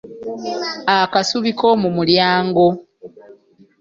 Akasubi 0.97 1.51
k’omu 1.57 1.89
mulyango. 1.95 2.67